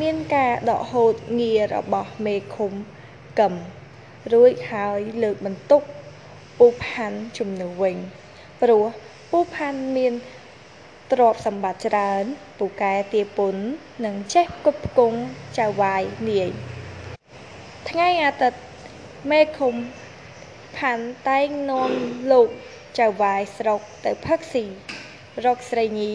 [0.00, 2.72] មានការដកហូតងាររបស់មេឃុំ
[3.40, 3.54] កឹម
[4.32, 5.82] រួចហើយលើកបន្ទុក
[6.58, 7.96] ពូផាន់ជំនួសវិញ
[8.62, 8.84] ព្រោះ
[9.30, 10.14] ពូផាន់មាន
[11.12, 12.24] ទ្រព្យសម្បត្តិច្រើន
[12.58, 13.56] ពូកែទាពុន
[14.04, 15.18] និងចេះផ្គត់ផ្គង់
[15.58, 16.50] ចៅវាយនាយ
[17.88, 18.60] ថ្ងៃអាទិត្យ
[19.30, 19.74] មេឃុំ
[20.76, 21.90] ផាន់តែងនាំ
[22.30, 22.48] លោក
[22.98, 24.64] ចៅវាយស្រុកទៅផឹកស៊ី
[25.44, 26.12] រកស្រីញី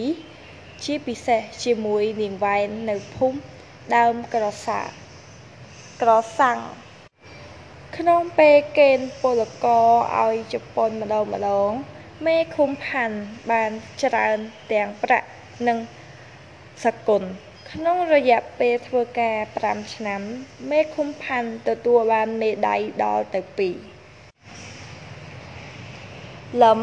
[0.83, 3.37] ជាពិសេសជាមួយនាងវ៉ែននៅភូមិ
[3.95, 4.79] ដើមក្រសា
[6.01, 6.59] ក្រសាំង
[7.97, 9.87] ក្នុងពេលកេណ្ឌពលករ
[10.21, 11.71] ឲ្យជប៉ុនម្ដងម្ដង
[12.25, 13.17] មេឃុំផាន់
[13.51, 13.71] បាន
[14.01, 14.37] ច្រើន
[14.71, 15.27] ទាំងប្រាក់
[15.67, 15.77] និង
[16.83, 17.23] សគុណ
[17.71, 20.21] ក្នុងរយៈពេលធ្វើការ5ឆ្នាំ
[20.71, 23.41] មេឃុំផាន់ទទួលបានមេដាយដល់ទៅ
[24.35, 26.79] 2លឹម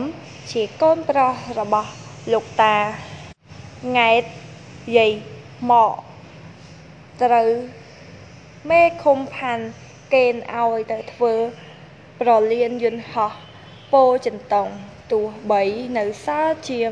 [0.52, 1.90] ជាកូនប្រុសរបស់
[2.32, 2.76] លោកតា
[3.96, 4.24] ង៉ែត
[4.96, 5.12] យាយ
[5.70, 5.92] មក
[7.22, 7.48] ត្រូវ
[8.70, 9.64] មេឃុំផាន់
[10.14, 11.32] កេណ្ឌឲ្យទៅធ្វើ
[12.20, 13.32] ប្រលានយន្តហោះ
[13.92, 14.68] ពោចិនតុង
[15.12, 15.62] ទោះបី
[15.98, 16.90] នៅសល់ជាង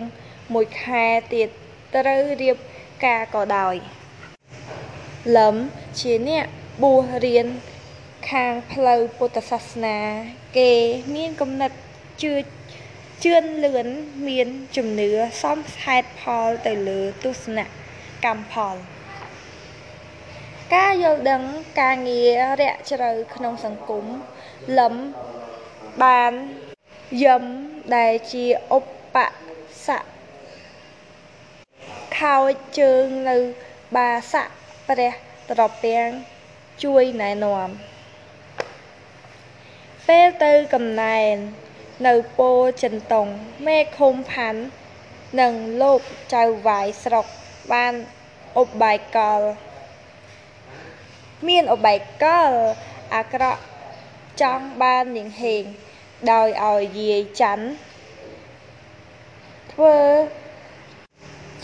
[0.54, 1.48] មួយខែទៀត
[1.94, 2.56] ត្រូវរៀប
[3.04, 3.74] ការក៏ដោយ
[5.36, 5.56] លឹម
[6.00, 6.46] ជាអ្នក
[6.82, 7.46] បួសរៀន
[8.30, 9.98] ខាងផ្លូវពុទ្ធសាសនា
[10.58, 10.72] គេ
[11.14, 11.72] មានគំនិត
[12.22, 12.34] ជឿ
[13.24, 13.88] ជឿនលឿន
[14.28, 15.10] មានជំនឿ
[15.42, 17.58] សមហេតុផលទៅលើទស្សន
[18.24, 18.76] កម្មផល
[20.74, 21.42] ការយល់ដឹង
[21.80, 24.04] ការងាររាក់ជ្រៅក្នុងសង្គម
[24.78, 24.94] លឹម
[26.02, 26.32] បាន
[27.20, 27.44] យឹម
[27.96, 28.46] ដែលជា
[28.76, 28.78] ឧ
[29.14, 29.16] ប
[29.86, 30.08] សគ្គ
[32.18, 33.36] ខោចជើងនៅ
[33.96, 34.48] បាស័ក
[34.88, 35.12] ព្រះ
[35.50, 36.08] ត្រពាំង
[36.84, 37.68] ជួយណែនាំ
[40.08, 41.34] ពេលទៅកំណែន
[42.06, 42.50] នៅពោ
[42.82, 43.26] ចិនតុង
[43.66, 44.62] មេឃុំផាន់
[45.40, 46.00] និងលោក
[46.34, 47.26] ចៅវាយស្រុក
[47.72, 47.94] បាន
[48.58, 49.40] អបបាយកល
[51.48, 52.50] មានអបែកកល
[53.14, 53.62] អាក្រក់
[54.42, 55.64] ចង់បាននាងហេង
[56.30, 57.66] ដោយឲ្យយាយច័ន្ទ
[59.72, 59.96] ធ្វើ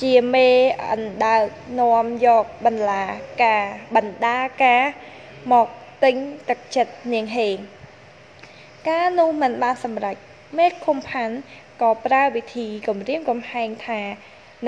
[0.02, 0.48] ជាមេ
[0.90, 1.44] អណ្ដើក
[1.80, 3.04] នាំយកបន្លា
[3.42, 3.64] ការ
[3.96, 4.82] បណ្ដាការ
[5.52, 5.68] មក
[6.04, 6.16] ទិញ
[6.48, 7.56] ទឹកចិត្តនាងហេង
[8.88, 10.16] ការនោះមិនបានសម្រេច
[10.58, 11.34] មេឃុំផាន់
[11.82, 14.00] ក៏ប្រើវិធីគំរាមកំហែងថា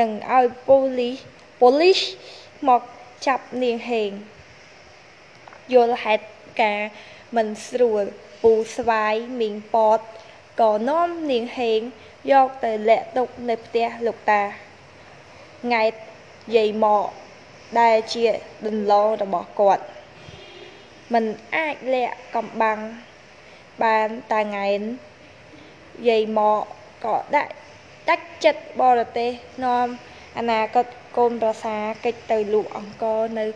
[0.01, 1.17] នឹងឲ្យប៉ូលីស
[1.61, 2.01] ប៉ូលីស
[2.69, 2.83] មក
[3.27, 4.11] ចាប់នាងហេង
[5.75, 6.25] យល់ហេតុ
[6.63, 6.81] ការ
[7.37, 8.05] មិនស្រួល
[8.43, 10.01] ពូស្វាយមីងពត
[10.61, 11.81] ក៏នាំនាងហេង
[12.31, 14.43] យកទៅលាក់ទុកនៅផ្ទះលោកតា
[15.73, 15.93] ង៉ែត
[16.57, 17.07] យាយមក
[17.81, 18.25] ដែលជា
[18.67, 19.85] ដន្លងរបស់គាត់
[21.13, 21.25] មិន
[21.57, 22.79] អាចលាក់កំបាំង
[23.83, 24.81] បានតាង៉ែន
[26.09, 26.61] យាយមក
[27.05, 27.53] ក៏ដាក់
[28.09, 29.31] ដាច់ចិត្តបរទេស
[29.65, 29.87] នាំ
[30.39, 30.87] អនាគត
[31.17, 33.05] កូនប្រសាកិច្ចទៅលក់អង្គ
[33.39, 33.47] នៅ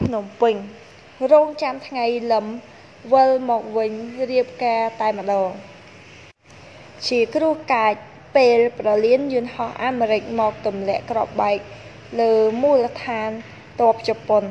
[0.00, 0.54] ភ្នំពេញ
[1.32, 2.46] រងចាំថ្ងៃលឹម
[3.10, 3.92] វិលមកវិញ
[4.30, 5.50] រៀបការតែម្ដង
[7.06, 7.94] ជាគ្រោះកាច
[8.36, 11.58] ពេលប្រលានយន្តហោះអាមេរិកមកទម្លាក់គ្រាប់បែក
[12.20, 12.32] លើ
[12.62, 13.30] មូលដ្ឋាន
[13.80, 14.44] ទ័ពជប៉ុន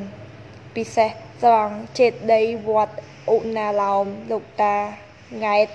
[0.76, 1.10] ពិសេស
[1.44, 2.94] ត្រង់ចេតិយវត្ត
[3.34, 4.76] ឧណាឡោមលោកតា
[5.44, 5.66] ង៉ែត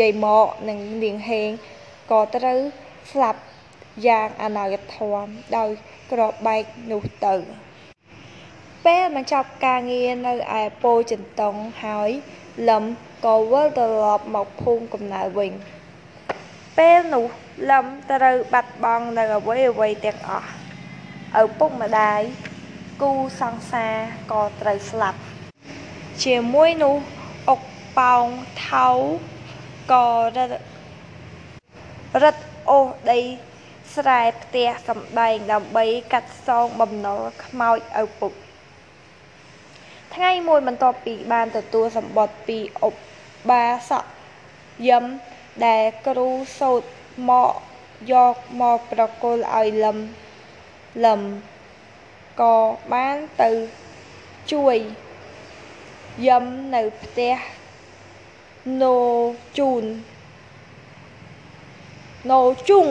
[0.00, 1.50] យាយមកនិងនាងហេង
[2.10, 2.58] ក៏ត្រូវ
[3.10, 3.40] ស្លាប់
[4.06, 5.26] យ៉ាងអនាយធម
[5.56, 5.70] ដោយ
[6.12, 7.34] គ្រាប់បែកនោះទៅ
[8.84, 11.54] ពេលបញ្ចប់ការងារនៅឯពោចិនតុង
[11.84, 12.10] ហើយ
[12.68, 12.84] លឹម
[13.24, 15.52] ក៏វិលត្រឡប់មកភូមិកំណើតវិញ
[16.78, 17.26] ពេលនោះ
[17.70, 20.48] លឹមត្រូវបាត់បង់នៅអ្វីអ្វីទាំងអស់
[21.42, 22.20] ឪពុកម្ដាយ
[23.02, 23.94] គូសង្សារ
[24.32, 25.20] ក៏ត្រូវស្លាប់
[26.24, 26.96] ជាមួយនោះ
[27.48, 27.62] អុក
[27.98, 28.24] ប៉ោង
[28.68, 28.88] ថៅ
[29.92, 30.06] ក៏
[30.36, 30.56] រត់
[32.22, 33.20] រត់អូសដី
[33.94, 38.32] ស្រែផ្ទះសំដែងដើម្បីកាត់សងបំណុលខ្មោចឪពុក
[40.14, 42.90] ថ្ងៃមួយបន្ទាប់ពីបានទទួលសម្បត្តិពីឧ
[43.50, 44.04] បាសក
[44.88, 45.04] យឹម
[45.66, 46.28] ដែលគ្រូ
[46.58, 46.88] សូត្រ
[47.28, 47.52] មក
[48.12, 49.98] យកមកប្រគល់ឲ្យលឹម
[51.04, 51.20] លឹម
[52.40, 52.56] ក៏
[52.92, 53.50] បានទៅ
[54.52, 54.76] ជួយ
[56.26, 56.44] យឹម
[56.74, 57.34] នៅផ្ទះ
[58.82, 58.96] ណូ
[59.58, 59.84] ជូន
[62.30, 62.86] ណូជុង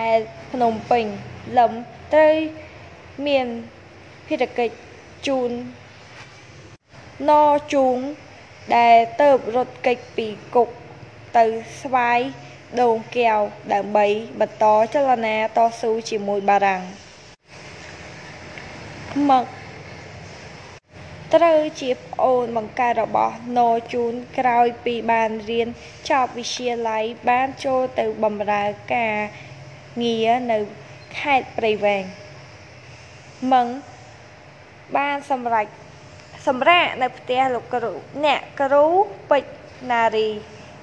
[0.00, 0.04] ឯ
[0.52, 1.04] ភ្នំពេញ
[1.58, 1.72] លឹម
[2.12, 2.36] ត្រូវ
[3.26, 3.46] មាន
[4.26, 4.74] ភារកិច្ច
[5.26, 5.50] ជូន
[7.28, 7.30] ណ
[7.74, 7.98] ជូង
[8.76, 10.68] ដែលទៅរត់គេចពីគុក
[11.36, 11.44] ទៅ
[11.80, 12.20] ស្វាយ
[12.80, 13.40] ដូងកែវ
[13.74, 14.06] ដើម្បី
[14.40, 16.82] បន្តចលនាតស៊ូជាមួយបារាំង
[19.30, 19.44] មឹក
[21.34, 25.68] ត្រូវជាប្អូនបង្កើតរបស់ណូជូនក្រោយពីបានរៀន
[26.10, 29.16] ចប់វិទ្យាល័យបានចូលទៅបម្រើការ
[30.02, 30.58] ងារនៅ
[31.18, 32.04] ខេត្តព្រៃវែង
[33.52, 33.66] មឹង
[34.96, 35.66] បានសម្រេច
[36.46, 37.92] សម្រាកនៅផ្ទះលោកគ្រូ
[38.24, 38.84] អ្នកគ្រូ
[39.30, 39.50] ពេជ្រ
[39.90, 40.28] ណារី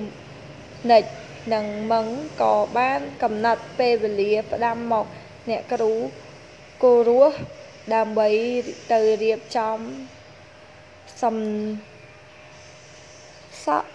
[0.91, 1.11] និច្ច
[1.55, 2.06] នឹងមឹង
[2.43, 5.06] ក៏បានកំណត់ពេលវេលាផ្ដាំមក
[5.50, 5.93] អ្នកគ្រូ
[6.83, 7.37] គោរស់
[7.95, 8.29] ដើម្បី
[8.93, 9.79] ទៅរៀបចំ
[11.23, 11.37] សំ
[13.65, 13.91] សក់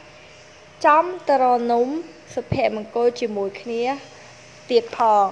[0.85, 1.87] ចំតរនំ
[2.33, 3.83] សុភមង្គលជាមួយគ្នា
[4.69, 5.27] ទៀតផង